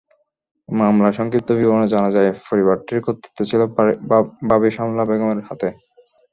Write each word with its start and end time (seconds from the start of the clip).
মামলার 0.69 1.17
সংক্ষিপ্ত 1.19 1.49
বিবরণে 1.57 1.87
জানা 1.93 2.09
যায়, 2.15 2.31
পরিবারটির 2.47 2.99
কর্তৃত্ব 3.05 3.39
ছিল 3.49 3.61
ভাবি 4.49 4.69
সালমা 4.75 5.03
বেগমের 5.09 5.39
হাতে। 5.47 5.67